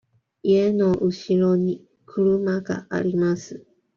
[0.41, 3.63] 家のうしろに車があります。